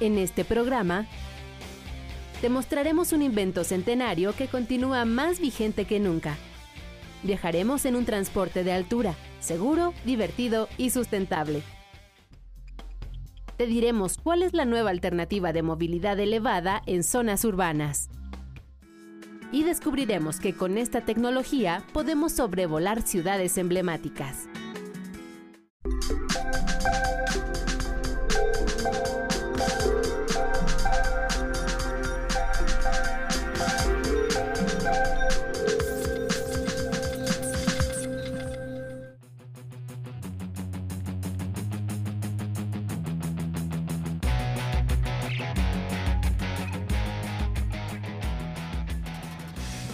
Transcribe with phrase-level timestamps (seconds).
[0.00, 1.06] En este programa,
[2.40, 6.36] te mostraremos un invento centenario que continúa más vigente que nunca.
[7.22, 11.62] Viajaremos en un transporte de altura, seguro, divertido y sustentable.
[13.58, 18.08] Te diremos cuál es la nueva alternativa de movilidad elevada en zonas urbanas.
[19.52, 24.48] Y descubriremos que con esta tecnología podemos sobrevolar ciudades emblemáticas.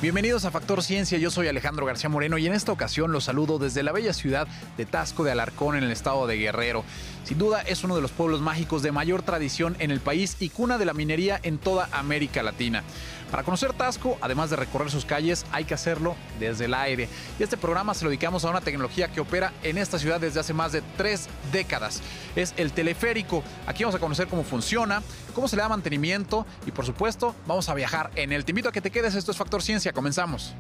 [0.03, 3.59] Bienvenidos a Factor Ciencia, yo soy Alejandro García Moreno y en esta ocasión los saludo
[3.59, 4.47] desde la bella ciudad
[4.77, 6.85] de Tasco de Alarcón en el estado de Guerrero.
[7.27, 10.49] Sin duda es uno de los pueblos mágicos de mayor tradición en el país y
[10.49, 12.85] cuna de la minería en toda América Latina.
[13.33, 17.09] Para conocer Tasco, además de recorrer sus calles, hay que hacerlo desde el aire.
[17.37, 20.39] Y este programa se lo dedicamos a una tecnología que opera en esta ciudad desde
[20.39, 22.01] hace más de tres décadas.
[22.37, 23.43] Es el teleférico.
[23.67, 25.03] Aquí vamos a conocer cómo funciona,
[25.35, 28.45] cómo se le da mantenimiento y por supuesto vamos a viajar en él.
[28.45, 29.17] Te invito a que te quedes.
[29.17, 29.93] Esto es Factor Ciencia.
[29.93, 30.55] Comenzamos.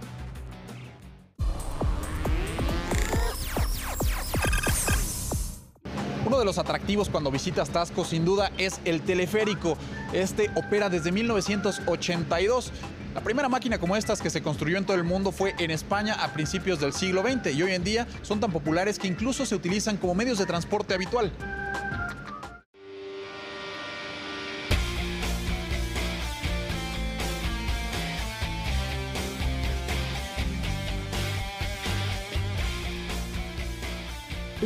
[6.27, 9.79] Uno de los atractivos cuando visitas Tasco sin duda es el teleférico.
[10.13, 12.73] Este opera desde 1982.
[13.15, 16.15] La primera máquina como estas que se construyó en todo el mundo fue en España
[16.15, 19.55] a principios del siglo XX y hoy en día son tan populares que incluso se
[19.55, 21.31] utilizan como medios de transporte habitual.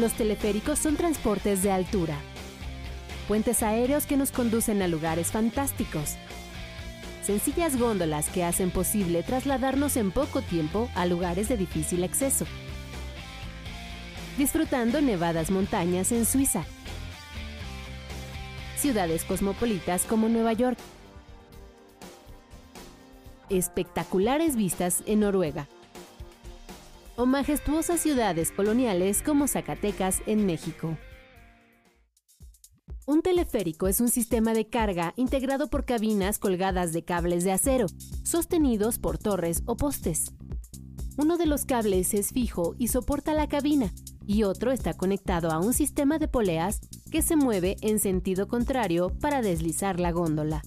[0.00, 2.16] Los teleféricos son transportes de altura,
[3.28, 6.16] puentes aéreos que nos conducen a lugares fantásticos,
[7.22, 12.46] sencillas góndolas que hacen posible trasladarnos en poco tiempo a lugares de difícil acceso,
[14.38, 16.64] disfrutando nevadas montañas en Suiza,
[18.78, 20.78] ciudades cosmopolitas como Nueva York,
[23.50, 25.68] espectaculares vistas en Noruega,
[27.16, 30.96] o majestuosas ciudades coloniales como Zacatecas en México.
[33.06, 37.86] Un teleférico es un sistema de carga integrado por cabinas colgadas de cables de acero,
[38.22, 40.32] sostenidos por torres o postes.
[41.16, 43.92] Uno de los cables es fijo y soporta la cabina,
[44.26, 49.10] y otro está conectado a un sistema de poleas que se mueve en sentido contrario
[49.20, 50.62] para deslizar la góndola.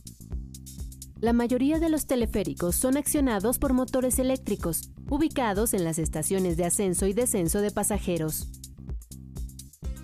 [1.23, 6.65] La mayoría de los teleféricos son accionados por motores eléctricos, ubicados en las estaciones de
[6.65, 8.49] ascenso y descenso de pasajeros.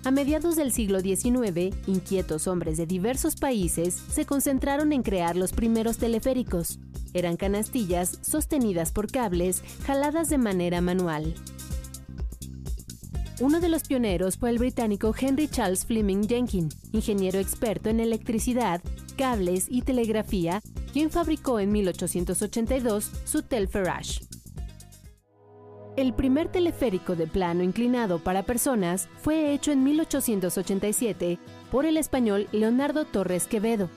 [0.02, 5.52] A mediados del siglo XIX, inquietos hombres de diversos países se concentraron en crear los
[5.52, 6.78] primeros teleféricos.
[7.12, 11.34] Eran canastillas sostenidas por cables jaladas de manera manual.
[13.40, 18.82] Uno de los pioneros fue el británico Henry Charles Fleming Jenkins, ingeniero experto en electricidad,
[19.16, 20.60] cables y telegrafía
[20.92, 24.20] quien fabricó en 1882 su Telferrage.
[25.96, 31.38] El primer teleférico de plano inclinado para personas fue hecho en 1887
[31.70, 33.88] por el español Leonardo Torres Quevedo,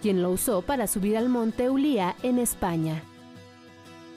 [0.00, 3.02] quien lo usó para subir al monte Ulía en España.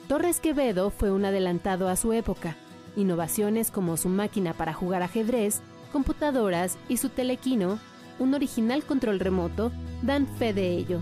[0.06, 2.56] Torres Quevedo fue un adelantado a su época.
[2.96, 5.60] Innovaciones como su máquina para jugar ajedrez,
[5.92, 7.78] computadoras y su telequino,
[8.18, 9.70] un original control remoto,
[10.02, 11.00] dan fe de ello.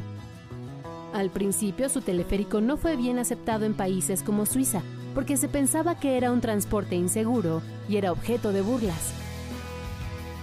[1.12, 4.82] Al principio su teleférico no fue bien aceptado en países como Suiza,
[5.14, 9.14] porque se pensaba que era un transporte inseguro y era objeto de burlas.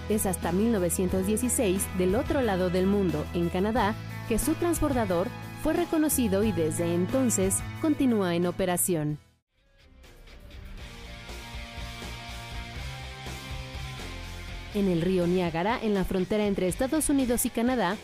[0.08, 3.94] Es hasta 1916, del otro lado del mundo, en Canadá,
[4.28, 5.28] que su transbordador
[5.62, 9.18] fue reconocido y desde entonces continúa en operación.
[14.74, 17.96] En el río Niágara, en la frontera entre Estados Unidos y Canadá,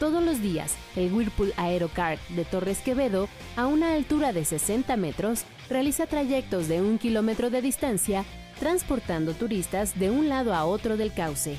[0.00, 5.44] todos los días, el Whirlpool Aerocar de Torres Quevedo, a una altura de 60 metros,
[5.70, 8.24] realiza trayectos de un kilómetro de distancia,
[8.58, 11.56] transportando turistas de un lado a otro del cauce.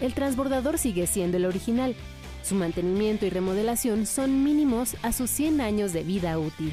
[0.00, 1.94] El transbordador sigue siendo el original.
[2.42, 6.72] Su mantenimiento y remodelación son mínimos a sus 100 años de vida útil.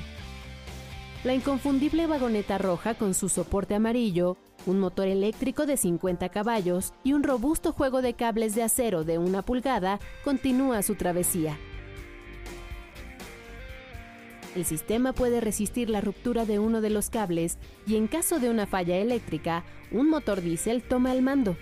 [1.23, 4.37] La inconfundible vagoneta roja con su soporte amarillo,
[4.67, 9.17] un motor eléctrico de 50 caballos y un robusto juego de cables de acero de
[9.17, 11.57] una pulgada continúa su travesía.
[14.55, 18.49] El sistema puede resistir la ruptura de uno de los cables y en caso de
[18.49, 21.55] una falla eléctrica, un motor diésel toma el mando.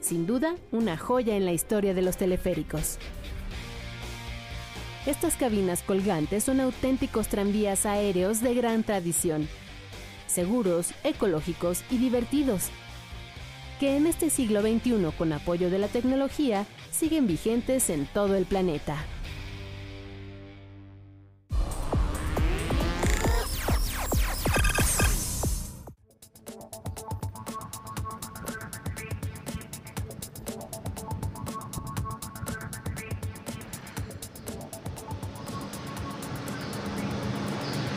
[0.00, 2.98] Sin duda, una joya en la historia de los teleféricos.
[5.06, 9.48] Estas cabinas colgantes son auténticos tranvías aéreos de gran tradición,
[10.34, 12.64] seguros, ecológicos y divertidos,
[13.78, 18.44] que en este siglo XXI, con apoyo de la tecnología, siguen vigentes en todo el
[18.44, 18.96] planeta.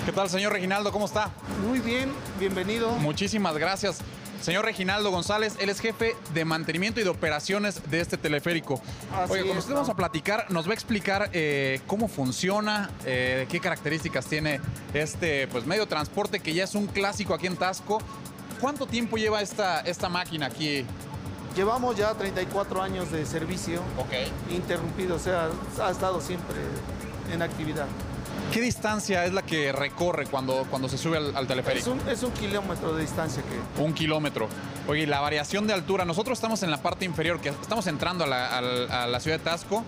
[0.05, 0.91] ¿Qué tal, señor Reginaldo?
[0.91, 1.31] ¿Cómo está?
[1.65, 2.91] Muy bien, bienvenido.
[2.91, 3.99] Muchísimas gracias.
[4.41, 8.79] Señor Reginaldo González, él es jefe de mantenimiento y de operaciones de este teleférico.
[9.11, 13.47] Así Oye, con usted vamos a platicar, nos va a explicar eh, cómo funciona, eh,
[13.49, 14.61] qué características tiene
[14.93, 17.99] este pues, medio de transporte que ya es un clásico aquí en Tasco.
[18.61, 20.85] ¿Cuánto tiempo lleva esta, esta máquina aquí?
[21.55, 24.13] Llevamos ya 34 años de servicio Ok.
[24.51, 25.49] interrumpido, o sea,
[25.81, 26.57] ha estado siempre
[27.33, 27.87] en actividad.
[28.53, 31.91] ¿Qué distancia es la que recorre cuando, cuando se sube al, al Es teleférico?
[31.91, 33.81] un, es un kilómetro de distancia que...
[33.81, 34.47] Un kilómetro.
[34.87, 38.27] Oye, la variación de altura, nosotros estamos en la parte inferior, que estamos entrando a
[38.27, 39.83] la, al- a la ciudad de Tasco,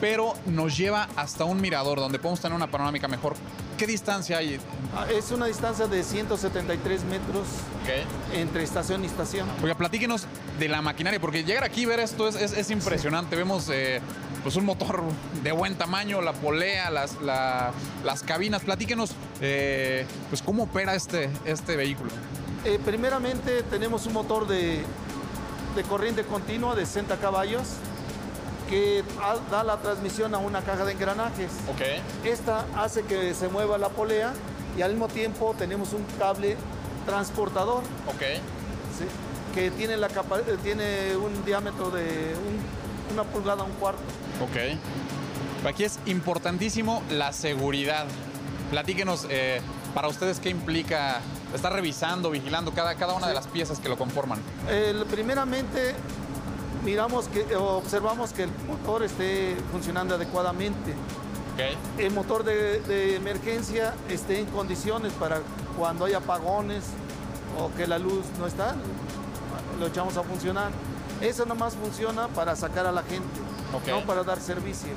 [0.00, 3.34] pero nos lleva hasta un mirador donde podemos tener una panorámica mejor.
[3.76, 4.58] ¿Qué distancia hay?
[4.96, 7.46] ah, Es una distancia de 173 metros
[8.32, 9.46] entre estación y estación.
[9.62, 10.26] Oiga, platíquenos
[10.58, 13.36] de la maquinaria, porque llegar aquí y ver esto es, es- es impresionante.
[13.36, 14.00] Vemos eh,
[14.46, 15.02] pues un motor
[15.42, 17.72] de buen tamaño, la polea, las, la-
[18.04, 18.62] las cabinas.
[18.62, 19.10] Platíquenos
[19.40, 22.12] eh, pues cómo opera este, este vehículo.
[22.64, 24.84] Eh, primeramente tenemos un motor de,
[25.74, 27.62] de corriente continua de 60 caballos
[28.70, 29.02] que
[29.50, 31.50] da la transmisión a una caja de engranajes.
[31.68, 31.82] Ok.
[32.24, 34.32] Esta hace que se mueva la polea
[34.78, 36.56] y al mismo tiempo tenemos un cable
[37.04, 38.22] transportador Ok.
[38.96, 39.06] ¿sí?
[39.56, 40.12] que tiene, la eh,
[40.62, 42.02] tiene un diámetro de
[42.36, 44.00] un- una pulgada, un cuarto.
[44.42, 45.66] Ok.
[45.68, 48.06] Aquí es importantísimo la seguridad.
[48.70, 49.60] Platíquenos, eh,
[49.94, 51.20] para ustedes, qué implica
[51.54, 54.40] estar revisando, vigilando cada, cada una de las piezas que lo conforman.
[54.68, 55.94] El- primeramente,
[56.84, 60.92] miramos que, observamos que el motor esté funcionando adecuadamente.
[61.54, 61.98] Ok.
[62.00, 65.40] El motor de, de emergencia esté en condiciones para
[65.78, 66.84] cuando hay apagones
[67.58, 68.74] o que la luz no está,
[69.80, 70.70] lo echamos a funcionar.
[71.20, 73.26] Eso nomás funciona para sacar a la gente,
[74.00, 74.90] no para dar servicio.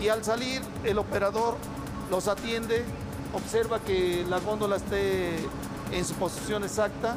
[0.00, 1.56] Y al salir, el operador
[2.10, 2.84] los atiende,
[3.32, 5.36] observa que la góndola esté
[5.92, 7.16] en su posición exacta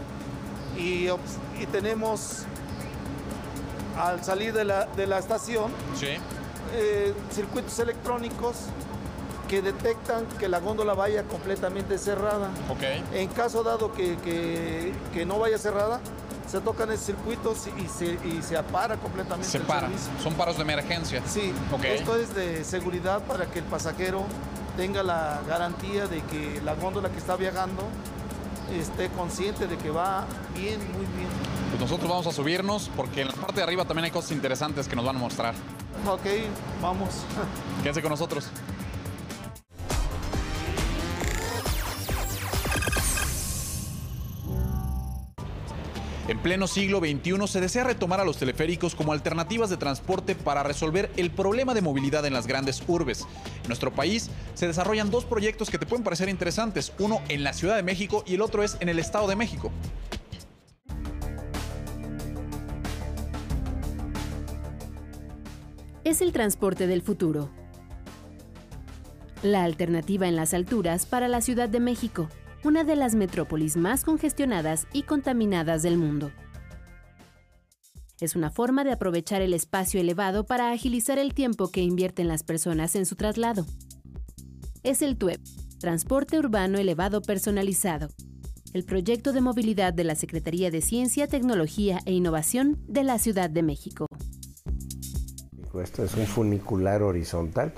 [0.78, 1.08] y,
[1.72, 2.44] tenemos,
[3.98, 6.10] al salir de la, de la estación, Sí.
[6.74, 8.56] eh, circuitos electrónicos
[9.48, 12.50] que detectan que la góndola vaya completamente cerrada.
[13.14, 16.00] En caso dado que, que- que no vaya cerrada,
[16.48, 19.88] se tocan esos circuitos y se, y se para completamente Se el para.
[19.88, 20.12] servicio.
[20.24, 21.22] Son paros de emergencia.
[21.28, 21.84] Sí, Ok.
[21.86, 24.24] esto es de seguridad para que el pasajero
[24.78, 27.84] tenga la garantía de que la góndola que está viajando
[28.78, 31.30] esté consciente de que va bien, muy bien.
[31.70, 34.88] Pues nosotros vamos a subirnos porque en la parte de arriba también hay cosas interesantes
[34.88, 35.54] que nos van a mostrar.
[36.08, 36.26] Ok,
[36.82, 37.10] vamos.
[37.82, 38.48] Quédense con nosotros.
[46.48, 51.12] Pleno siglo XXI se desea retomar a los teleféricos como alternativas de transporte para resolver
[51.18, 53.28] el problema de movilidad en las grandes urbes.
[53.64, 57.52] En nuestro país se desarrollan dos proyectos que te pueden parecer interesantes, uno en la
[57.52, 59.74] Ciudad de México y el otro es en el Estado de México.
[66.06, 67.50] Es el transporte del futuro.
[69.44, 72.30] La alternativa en las alturas para la Ciudad de México,
[72.64, 76.32] una de las metrópolis más congestionadas y contaminadas del mundo.
[78.20, 82.44] Es una forma de aprovechar el espacio elevado para agilizar el tiempo que invierten las
[82.44, 83.66] personas en su traslado.
[84.84, 85.42] Es el TUEP,
[85.80, 88.10] Transporte Urbano Elevado Personalizado,
[88.74, 93.50] el proyecto de movilidad de la Secretaría de Ciencia, Tecnología e Innovación de la Ciudad
[93.50, 94.08] de México.
[95.82, 97.72] Esto es un funicular horizontal.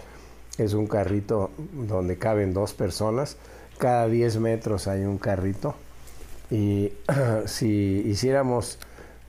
[0.58, 1.52] Es un carrito
[1.88, 3.38] donde caben dos personas.
[3.80, 5.74] Cada 10 metros hay un carrito.
[6.52, 6.92] Y
[7.46, 8.78] si hiciéramos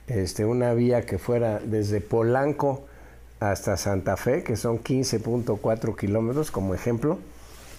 [0.07, 2.83] este, una vía que fuera desde Polanco
[3.39, 7.17] hasta Santa Fe, que son 15.4 kilómetros como ejemplo,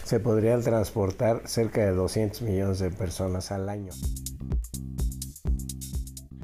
[0.02, 3.93] se podrían transportar cerca de 200 millones de personas al año.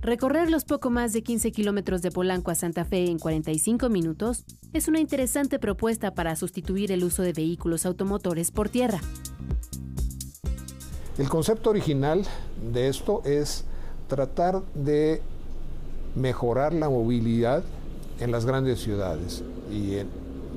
[0.03, 4.45] Recorrer los poco más de 15 kilómetros de Polanco a Santa Fe en 45 minutos
[4.75, 9.01] es una interesante propuesta para sustituir el uso de vehículos automotores por tierra.
[11.19, 12.23] El concepto original
[12.73, 13.65] de esto es
[14.07, 15.21] tratar de
[16.15, 17.65] mejorar la movilidad
[18.21, 20.09] en las grandes ciudades y en,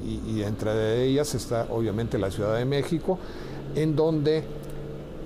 [0.06, 3.18] y, entre ellas está obviamente la Ciudad de México,
[3.76, 4.44] en donde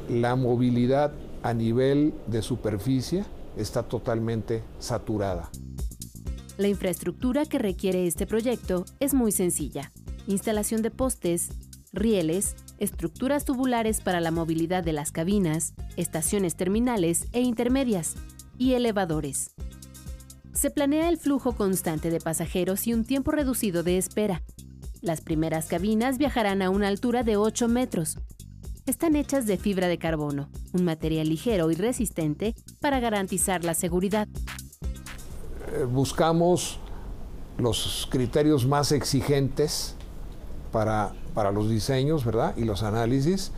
[0.09, 1.11] la movilidad
[1.43, 3.25] a nivel de superficie
[3.57, 5.49] está totalmente saturada.
[6.57, 9.91] La infraestructura que requiere este proyecto es muy sencilla.
[10.27, 11.49] Instalación de postes,
[11.91, 18.15] rieles, estructuras tubulares para la movilidad de las cabinas, estaciones terminales e intermedias,
[18.57, 19.51] y elevadores.
[20.53, 24.41] Se planea el flujo constante de pasajeros y un tiempo reducido de espera.
[25.01, 28.17] Las primeras cabinas viajarán a una altura de 8 metros.
[28.85, 34.27] Están hechas de fibra de carbono, un material ligero y resistente para garantizar la seguridad.
[35.73, 36.79] Eh, buscamos
[37.57, 39.95] los criterios más exigentes
[40.75, 42.53] para, para los diseños ¿verdad?
[42.57, 43.53] y los análisis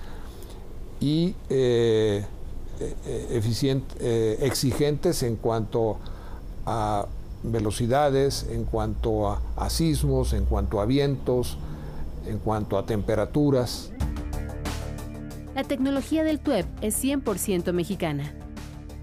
[0.99, 2.23] y eh,
[2.79, 5.97] eh, exigentes en cuanto
[6.67, 7.07] a
[7.41, 11.57] velocidades, en cuanto a, sismos, en cuanto a vientos,
[12.27, 13.89] en cuanto a temperaturas.
[15.55, 18.31] La tecnología del TUEP es 100% mexicana.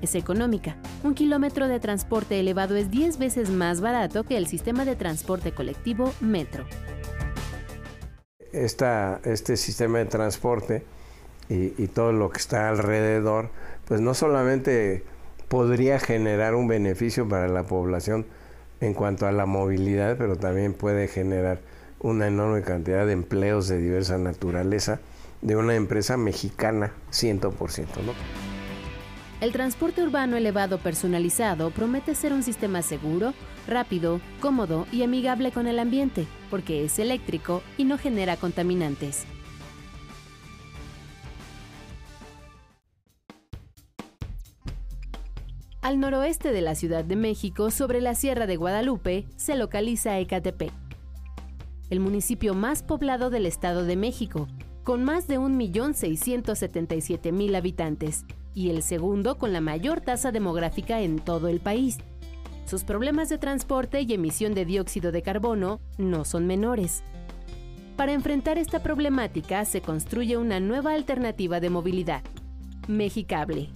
[0.02, 0.76] Es económica.
[1.02, 5.50] Un kilómetro de transporte elevado es 10 veces más barato que el sistema de transporte
[5.50, 6.64] colectivo Metro.
[8.54, 10.82] Este sistema de transporte
[11.48, 13.50] y, y todo lo que está alrededor,
[13.86, 15.04] pues no solamente
[15.48, 18.26] podría generar un beneficio para la población
[18.80, 21.60] en cuanto a la movilidad, pero también puede generar
[22.00, 25.00] una enorme cantidad de empleos de diversa naturaleza
[25.40, 27.50] de una empresa mexicana 100%.
[28.04, 28.53] ¿no?
[29.44, 33.34] El transporte urbano elevado personalizado promete ser un sistema seguro,
[33.68, 39.26] rápido, cómodo y amigable con el ambiente, porque es eléctrico y no genera contaminantes.
[45.82, 50.72] Al noroeste de la Ciudad de México, sobre la Sierra de Guadalupe, se localiza Ecatepec,
[51.90, 54.48] el municipio más poblado del Estado de México,
[54.84, 58.24] con más de 1.677.000 habitantes,
[58.54, 61.98] y el segundo con la mayor tasa demográfica en todo el país.
[62.66, 67.02] Sus problemas de transporte y emisión de dióxido de carbono no son menores.
[67.96, 72.22] Para enfrentar esta problemática se construye una nueva alternativa de movilidad,
[72.88, 73.70] Mexicable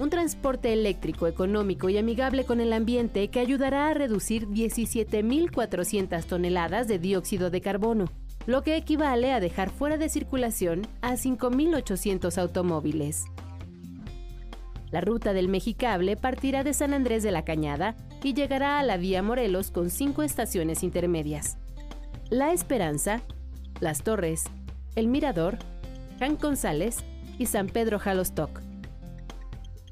[0.00, 6.88] un transporte eléctrico económico y amigable con el ambiente que ayudará a reducir 17.400 toneladas
[6.88, 8.06] de dióxido de carbono,
[8.46, 13.24] lo que equivale a dejar fuera de circulación a 5.800 automóviles.
[14.92, 18.96] La ruta del Mexicable partirá de San Andrés de la Cañada y llegará a la
[18.96, 21.58] vía Morelos con cinco estaciones intermedias.
[22.30, 23.22] La Esperanza,
[23.80, 24.44] Las Torres,
[24.94, 25.58] El Mirador,
[26.20, 26.98] Jan González
[27.38, 28.62] y San Pedro Jalostoc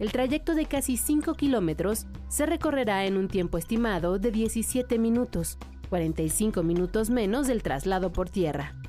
[0.01, 5.59] el trayecto de casi 5 kilómetros se recorrerá en un tiempo estimado de 17 minutos,
[5.91, 8.80] 45 minutos menos del traslado por tierra.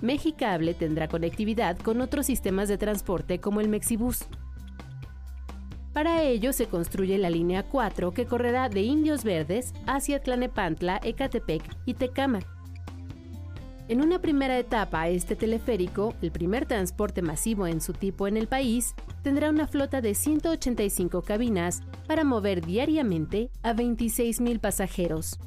[0.00, 4.24] Mexicable tendrá conectividad con otros sistemas de transporte como el Mexibus.
[5.92, 11.62] Para ello se construye la línea 4 que correrá de Indios Verdes hacia Tlanepantla, Ecatepec
[11.84, 12.46] y Tecámac
[13.90, 18.46] en una primera etapa, este teleférico, el primer transporte masivo en su tipo en el
[18.46, 25.40] país, tendrá una flota de 185 cabinas para mover diariamente a 26.000 pasajeros.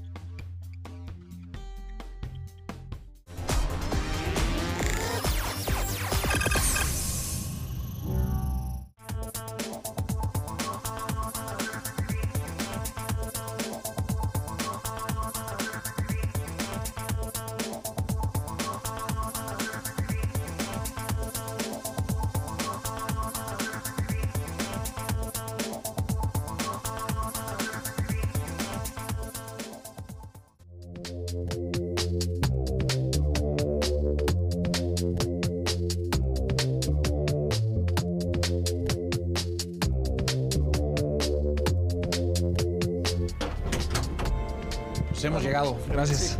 [45.93, 46.39] Gracias.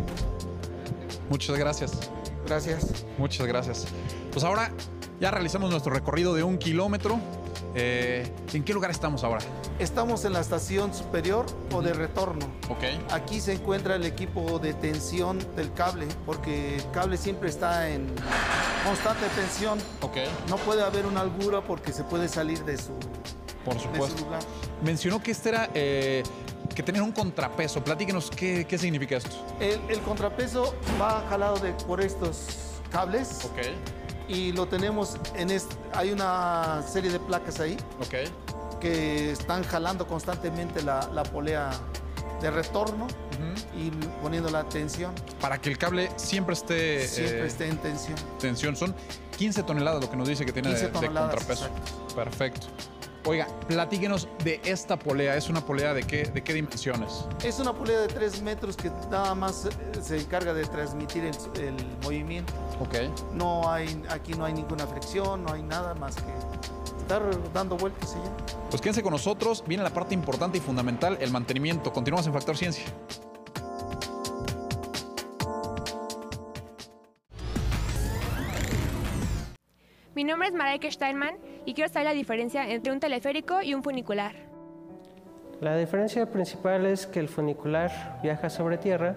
[1.30, 2.10] Muchas gracias.
[2.44, 3.06] Gracias.
[3.16, 3.86] Muchas gracias.
[4.32, 4.72] Pues ahora
[5.20, 7.20] ya realizamos nuestro recorrido de un kilómetro.
[7.76, 9.40] Eh, ¿En qué lugar estamos ahora?
[9.78, 12.46] Estamos en la estación superior o de retorno.
[12.68, 12.84] Ok.
[13.12, 18.06] Aquí se encuentra el equipo de tensión del cable, porque el cable siempre está en
[18.84, 19.78] constante tensión.
[20.02, 20.18] Ok.
[20.48, 22.92] No puede haber una algura porque se puede salir de su,
[23.64, 24.24] Por supuesto.
[24.84, 26.22] Mencionó que este era eh,
[26.74, 27.82] que tener un contrapeso.
[27.82, 29.36] Platíquenos qué, qué significa esto.
[29.60, 32.46] El, contrapeso va jalado de, por estos
[32.90, 33.44] cables.
[33.44, 33.58] Ok.
[34.28, 37.76] Y lo tenemos en este, hay una serie de placas ahí.
[38.00, 38.80] Ok.
[38.80, 41.70] Que están jalando constantemente la, polea
[42.40, 43.06] de retorno
[43.76, 43.90] y
[44.22, 45.14] poniendo la tensión.
[45.40, 48.16] Para que el cable siempre esté, Siempre eh, esté en tensión.
[48.38, 48.76] tensión.
[48.76, 48.94] Son
[49.36, 51.66] 15 toneladas lo que nos dice que tiene de, 15 de contrapeso.
[51.66, 52.14] exacto.
[52.14, 52.66] Perfecto.
[53.26, 55.34] Oiga, platíquenos de esta polea.
[55.34, 57.24] ¿Es una polea de qué, de qué dimensiones?
[57.42, 59.70] Es una polea de 3 metros que nada más eh,
[60.02, 62.52] se encarga de transmitir el, el movimiento.
[62.80, 62.96] Ok.
[63.32, 66.32] No hay, aquí no hay ninguna fricción, no hay nada más que
[66.98, 67.22] estar
[67.54, 68.58] dando vueltas y ya.
[68.68, 69.64] Pues quédense con nosotros.
[69.66, 71.94] Viene la parte importante y fundamental, el mantenimiento.
[71.94, 72.84] Continuamos en Factor Ciencia.
[80.14, 83.82] Mi nombre es Mareike Steinman y quiero saber la diferencia entre un teleférico y un
[83.82, 84.34] funicular.
[85.60, 89.14] La diferencia principal es que el funicular viaja sobre tierra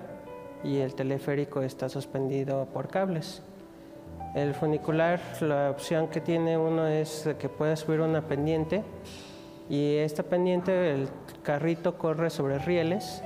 [0.63, 3.41] y el teleférico está suspendido por cables.
[4.35, 8.83] El funicular, la opción que tiene uno es que puede subir una pendiente
[9.69, 11.09] y esta pendiente el
[11.43, 13.23] carrito corre sobre rieles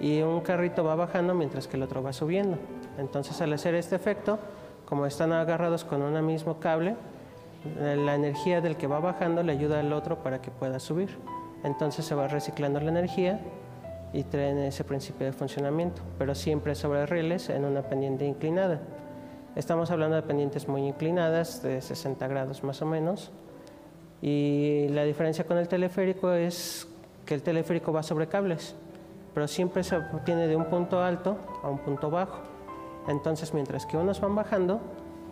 [0.00, 2.58] y un carrito va bajando mientras que el otro va subiendo.
[2.98, 4.38] Entonces al hacer este efecto,
[4.84, 6.96] como están agarrados con un mismo cable,
[7.78, 11.10] la energía del que va bajando le ayuda al otro para que pueda subir.
[11.64, 13.40] Entonces se va reciclando la energía
[14.12, 18.80] y traen ese principio de funcionamiento, pero siempre sobre rieles en una pendiente inclinada.
[19.54, 23.30] Estamos hablando de pendientes muy inclinadas, de 60 grados más o menos,
[24.20, 26.88] y la diferencia con el teleférico es
[27.26, 28.74] que el teleférico va sobre cables,
[29.34, 32.38] pero siempre se obtiene de un punto alto a un punto bajo.
[33.08, 34.80] Entonces, mientras que unos van bajando,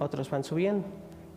[0.01, 0.87] otros van subiendo.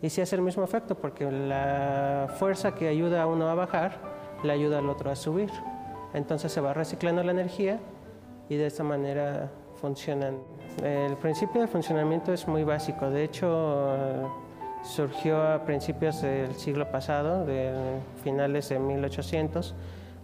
[0.04, 3.96] Y sí hace el mismo efecto, porque la fuerza que ayuda a uno a bajar,
[4.42, 5.48] le ayuda al otro a subir.
[6.12, 7.80] Entonces se va reciclando la energía
[8.50, 10.36] y de esta manera funcionan.
[10.82, 13.08] El principio de funcionamiento es muy básico.
[13.08, 14.30] De hecho,
[14.82, 17.72] surgió a principios del siglo pasado, de
[18.22, 19.74] finales de 1800,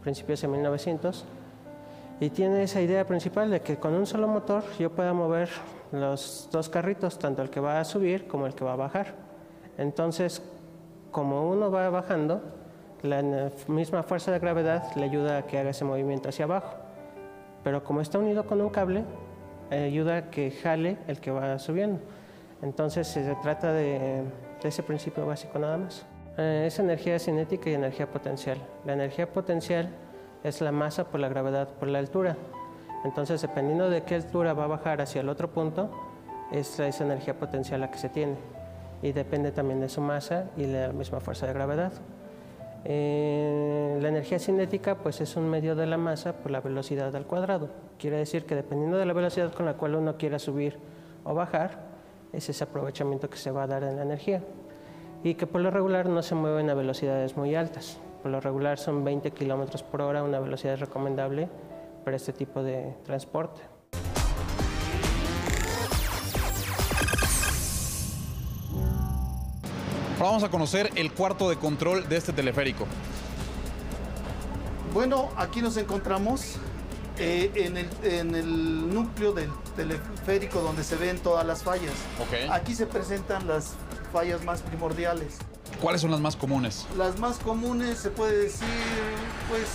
[0.02, 1.25] principios de 1900,
[2.20, 5.48] y tiene esa idea principal de que con un solo motor yo pueda mover
[5.90, 9.30] los dos carritos, tanto el que va a subir como el que va a bajar.
[9.81, 10.43] Entonces,
[11.11, 12.43] como uno va bajando,
[13.01, 16.75] la misma fuerza de gravedad le ayuda a que haga ese movimiento hacia abajo.
[17.64, 19.05] Pero como está unido con un cable,
[19.71, 21.99] eh, ayuda a que jale el que va subiendo.
[22.61, 24.23] Entonces se trata de,
[24.62, 26.05] ese principio básico nada más.
[26.37, 28.59] Eh, es energía cinética y energía potencial.
[28.85, 29.88] La energía potencial
[30.45, 32.37] es la masa por la gravedad por la altura.
[33.03, 35.88] Entonces, dependiendo de qué altura va a bajar hacia el otro punto,
[36.53, 38.60] es esa energía potencial la que se tiene.
[39.02, 41.92] Y depende también de su masa y la misma fuerza de gravedad.
[42.84, 47.26] Eh, la energía cinética pues es un medio de la masa por la velocidad al
[47.26, 47.68] cuadrado.
[47.98, 50.78] Quiere decir que dependiendo de la velocidad con la cual uno quiera subir
[51.24, 51.90] o bajar,
[52.32, 54.42] es ese aprovechamiento que se va a dar en la energía.
[55.22, 57.98] Y que por lo regular no se mueven a velocidades muy altas.
[58.22, 61.48] Por lo regular son 20 kilómetros por hora, una velocidad recomendable
[62.04, 63.60] para este tipo de transporte.
[70.28, 72.87] Vamos a conocer el cuarto de control de este teleférico.
[74.92, 76.56] Bueno, aquí nos encontramos
[77.18, 81.92] eh, en, el, en el núcleo del teleférico donde se ven todas las fallas.
[82.50, 83.74] Aquí se presentan las
[84.12, 85.37] fallas más primordiales.
[85.80, 86.87] ¿Cuáles son las más comunes?
[86.98, 88.66] Las más comunes se puede decir,
[89.48, 89.68] pues,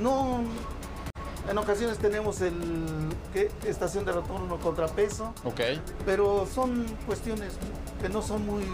[0.00, 0.42] no.
[1.50, 2.54] En ocasiones tenemos el
[3.32, 3.50] ¿qué?
[3.66, 5.60] estación de retorno contrapeso, Ok.
[6.04, 7.52] pero son cuestiones
[8.00, 8.64] que no son muy.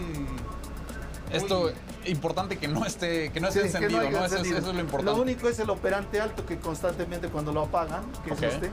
[1.31, 1.71] Esto
[2.05, 4.17] importante que no esté, que no esté Sí, que encendido, haya ¿no?
[4.17, 4.57] Eso, es- encendido.
[4.59, 5.15] eso es lo importante.
[5.17, 8.43] Lo único es el operante alto que constantemente cuando lo apagan, que Ok.
[8.43, 8.71] es este,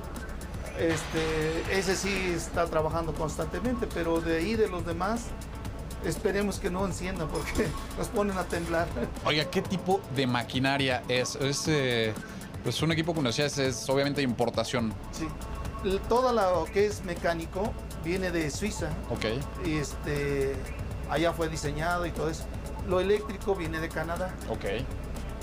[0.78, 5.26] este, ese sí está trabajando constantemente, pero de ahí de los demás,
[6.04, 8.86] esperemos que no enciendan porque nos ponen a temblar.
[9.24, 11.36] Oiga, ¿qué tipo de maquinaria es?
[11.36, 12.12] Es eh,
[12.64, 14.92] pues un equipo, como decías, es obviamente importación.
[15.12, 15.28] Sí.
[15.84, 17.72] L- Todo lo que es mecánico
[18.04, 19.26] viene de Suiza Ok.
[19.66, 20.54] y este,
[21.10, 22.44] allá fue diseñado y todo eso.
[22.88, 24.34] Lo eléctrico viene de Canadá.
[24.48, 24.64] Ok.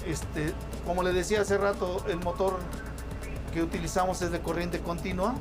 [0.05, 0.53] Este,
[0.85, 2.57] como le decía hace rato, el motor
[3.53, 5.35] que utilizamos es de corriente continua.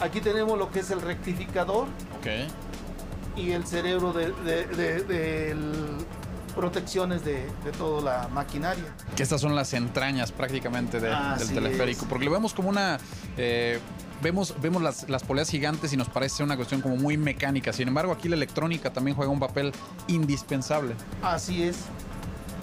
[0.00, 1.86] Aquí tenemos lo que es el rectificador
[2.18, 2.26] Ok.
[3.36, 5.72] y el cerebro de, de- de- del
[6.54, 8.84] protecciones de, toda la maquinaria.
[9.14, 11.14] Que estas son las entrañas prácticamente del
[11.54, 12.02] teleférico.
[12.02, 12.08] es.
[12.08, 12.98] Porque lo vemos como una.
[13.36, 13.78] eh,
[14.22, 17.72] vemos vemos las, las poleas gigantes y nos parece una cuestión como muy mecánica.
[17.72, 19.72] Sin embargo, aquí la electrónica también juega un papel
[20.08, 20.94] indispensable.
[21.22, 21.76] Así es.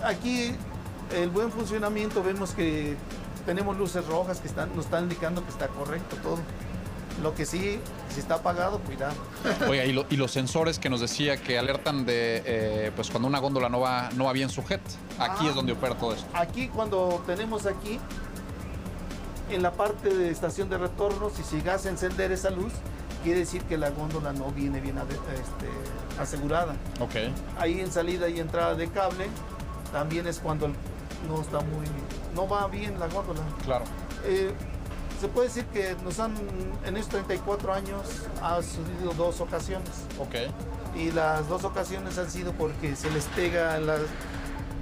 [0.04, 0.52] Aquí
[1.15, 2.96] el buen funcionamiento vemos que
[3.46, 6.39] tenemos luces rojas que están, nos están indicando que está correcto todo.
[7.24, 9.13] Lo que sí, si está apagado, cuidado.
[9.70, 13.28] Oiga, y, lo- y los sensores que nos decía que alertan de eh, pues cuando
[13.30, 14.84] una góndola no va, no va bien sujeta.
[15.18, 15.50] Aquí Ah.
[15.50, 16.26] es donde opera todo esto.
[16.34, 18.00] Aquí cuando tenemos aquí,
[19.50, 22.74] en la parte de estación de retorno, si llegas a encender esa luz,
[23.24, 26.76] quiere decir que la góndola no viene bien este, asegurada.
[27.00, 27.16] Ok.
[27.60, 29.28] Ahí en salida y entrada de cable,
[29.92, 30.68] también es cuando
[31.28, 31.86] no está muy,
[32.34, 33.42] no va bien la góndola.
[33.64, 33.86] Claro.
[34.26, 34.52] Eh,
[35.20, 36.36] se puede decir que nos han,
[36.86, 38.02] en estos 34 años,
[38.42, 39.90] ha sucedido dos ocasiones.
[40.20, 40.36] Ok.
[40.96, 43.90] Y las dos ocasiones han sido porque se les pega en,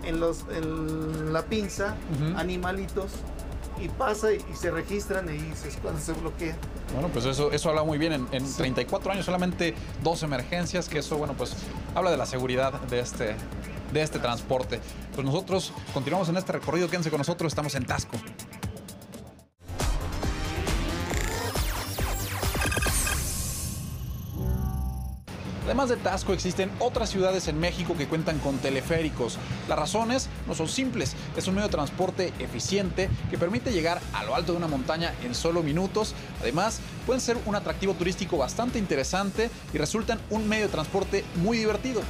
[0.04, 1.95] en, los, en la pinza
[2.36, 3.12] animalitos
[3.83, 6.55] y pasa y, se registran y es cuando se bloquea.
[6.93, 8.27] Bueno, pues eso, eso habla muy bien.
[8.31, 11.53] En, 34 años solamente dos emergencias, que eso, bueno, pues
[11.93, 13.35] habla de la seguridad de este,
[13.91, 14.79] de este transporte.
[15.13, 18.17] Pues nosotros continuamos en este recorrido, quédense con nosotros, estamos en Tasco.
[25.65, 29.38] Además de Tasco, existen otras ciudades en México que cuentan con teleféricos.
[29.69, 31.15] Las razones no son simples.
[31.38, 35.13] Es un medio de transporte eficiente que permite llegar a lo alto de una montaña
[35.23, 36.15] en solo minutos.
[36.41, 41.58] Además, pueden ser un atractivo turístico bastante interesante y resultan un medio de transporte muy
[41.58, 42.02] divertido.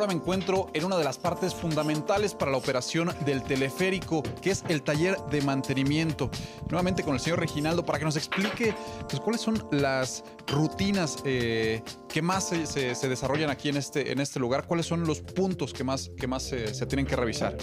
[0.00, 4.52] Ahora me encuentro en una de las partes fundamentales para la operación del teleférico, que
[4.52, 6.30] es el taller de mantenimiento.
[6.70, 8.74] Nuevamente con el señor Reginaldo para que nos explique
[9.06, 14.40] pues, cuáles son las rutinas eh, que más se, desarrollan aquí en este, en este
[14.40, 17.58] lugar, cuáles son los puntos que más, que más se tienen que revisar.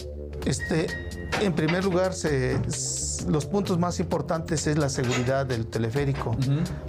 [0.45, 1.06] Este,
[1.41, 2.59] en primer lugar, se-
[3.27, 6.35] los puntos más importantes es la seguridad del teleférico,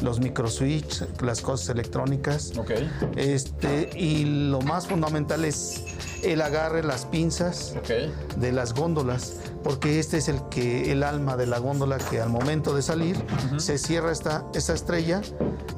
[0.02, 2.52] los microswitch, las cosas electrónicas.
[2.58, 2.70] Ok.
[3.16, 5.82] Este, y lo más fundamental es
[6.22, 8.36] el agarre, las pinzas Ok.
[8.38, 9.34] de las góndolas,
[9.64, 13.16] porque este es el que el alma de la góndola que al momento de salir
[13.58, 15.20] se cierra esta, esta estrella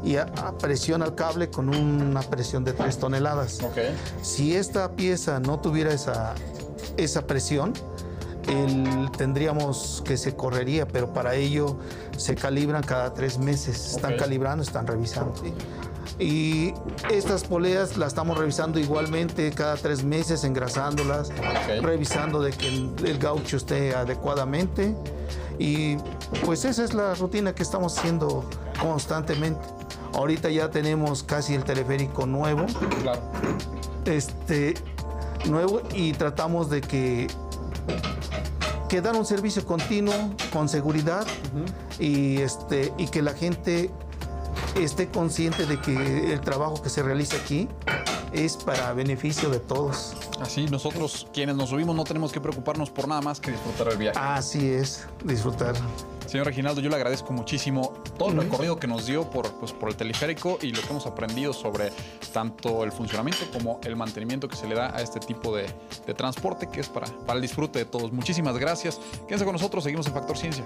[0.04, 3.60] y a- a- presiona el cable con una presión de 3 toneladas.
[3.62, 3.78] Ok.
[4.22, 6.34] Si esta pieza no tuviera esa,
[6.96, 7.72] esa presión,
[8.48, 11.76] el- tendríamos que se correría, pero para ello
[12.16, 13.94] se calibran cada tres meses.
[13.96, 15.34] Están calibrando, están revisando.
[15.42, 15.52] ¿sí?
[16.18, 16.74] Y
[17.10, 21.30] estas poleas las estamos revisando igualmente cada tres meses, engrasándolas,
[21.82, 24.94] revisando de que el, el gaucho esté adecuadamente.
[25.58, 25.96] Y
[26.44, 28.44] pues esa es la rutina que estamos haciendo
[28.80, 29.60] constantemente.
[30.14, 32.66] Ahorita ya tenemos casi el teleférico nuevo
[33.02, 33.20] Claro.
[34.06, 34.74] este
[35.48, 37.28] nuevo y tratamos de que
[38.90, 40.12] que dar un servicio continuo
[40.52, 41.24] con seguridad
[42.00, 43.88] y este y que la gente
[44.74, 47.68] esté consciente de que el trabajo que se realiza aquí
[48.32, 50.16] es para beneficio de todos.
[50.40, 53.96] Así nosotros quienes nos subimos no tenemos que preocuparnos por nada más que disfrutar el
[53.96, 54.18] viaje.
[54.18, 55.76] Así es, disfrutar.
[56.30, 59.88] Señor Reginaldo, yo le agradezco muchísimo todo el recorrido que nos dio por, pues, por
[59.88, 61.90] el teleférico y lo que hemos aprendido sobre
[62.32, 65.66] tanto el funcionamiento como el mantenimiento que se le da a este tipo de,
[66.06, 68.12] de transporte que es para, para el disfrute de todos.
[68.12, 69.00] Muchísimas gracias.
[69.26, 70.64] Quédense con nosotros, seguimos en Factor Ciencia.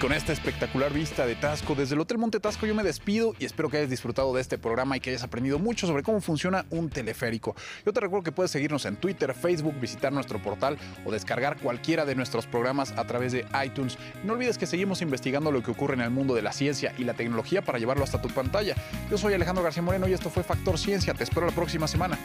[0.00, 3.44] Con esta espectacular vista de Tasco desde el Hotel Monte Tasco yo me despido y
[3.44, 6.64] espero que hayas disfrutado de este programa y que hayas aprendido mucho sobre cómo funciona
[6.70, 7.56] un teleférico.
[7.84, 12.04] Yo te recuerdo que puedes seguirnos en Twitter, Facebook, visitar nuestro portal o descargar cualquiera
[12.04, 13.98] de nuestros programas a través de iTunes.
[14.22, 17.02] No olvides que seguimos investigando lo que ocurre en el mundo de la ciencia y
[17.02, 18.76] la tecnología para llevarlo hasta tu pantalla.
[19.10, 21.12] Yo soy Alejandro García Moreno y esto fue Factor Ciencia.
[21.12, 22.16] Te espero la próxima semana.